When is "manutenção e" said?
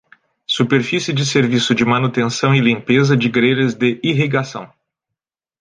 1.85-2.59